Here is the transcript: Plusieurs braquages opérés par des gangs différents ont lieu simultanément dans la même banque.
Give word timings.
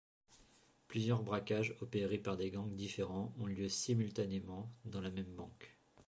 Plusieurs 0.87 1.21
braquages 1.21 1.75
opérés 1.79 2.17
par 2.17 2.35
des 2.35 2.49
gangs 2.49 2.75
différents 2.75 3.35
ont 3.37 3.45
lieu 3.45 3.69
simultanément 3.69 4.67
dans 4.83 4.99
la 4.99 5.11
même 5.11 5.31
banque. 5.35 5.77